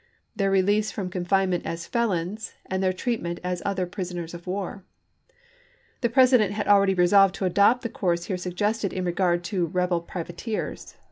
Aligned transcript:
Huger, 0.35 0.49
release 0.49 0.91
irom 0.93 1.11
confinement 1.11 1.63
as 1.63 1.87
ielons, 1.87 2.53
and 2.65 2.81
their 2.81 2.91
Jan• 2.91 2.97
23 3.03 3.03
1862.' 3.03 3.03
treatment 3.03 3.39
as 3.43 3.61
other 3.63 3.85
prisoners 3.85 4.33
of 4.33 4.47
war. 4.47 4.83
The 6.01 6.09
Presi 6.09 6.39
dent 6.39 6.53
had 6.53 6.67
already 6.67 6.95
resolved 6.95 7.35
to 7.35 7.45
adopt 7.45 7.83
the 7.83 7.89
course 7.89 8.23
here 8.23 8.35
suggested 8.37 8.93
in 8.93 9.05
regard 9.05 9.43
to 9.43 9.67
rebel 9.67 10.01
privateers. 10.01 10.95